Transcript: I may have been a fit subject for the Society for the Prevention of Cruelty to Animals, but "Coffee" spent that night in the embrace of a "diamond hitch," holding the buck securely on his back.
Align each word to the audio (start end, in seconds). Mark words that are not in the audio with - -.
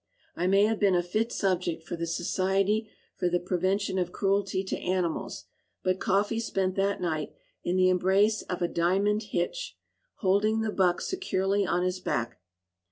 I 0.35 0.47
may 0.47 0.65
have 0.65 0.79
been 0.79 0.95
a 0.95 1.03
fit 1.03 1.31
subject 1.31 1.83
for 1.83 1.95
the 1.95 2.07
Society 2.07 2.89
for 3.17 3.29
the 3.29 3.39
Prevention 3.39 3.99
of 3.99 4.11
Cruelty 4.11 4.63
to 4.63 4.77
Animals, 4.79 5.45
but 5.83 5.99
"Coffee" 5.99 6.39
spent 6.39 6.73
that 6.73 6.99
night 6.99 7.35
in 7.63 7.75
the 7.75 7.89
embrace 7.89 8.41
of 8.41 8.63
a 8.63 8.67
"diamond 8.67 9.21
hitch," 9.29 9.77
holding 10.15 10.61
the 10.61 10.71
buck 10.71 11.01
securely 11.01 11.67
on 11.67 11.83
his 11.83 11.99
back. 11.99 12.39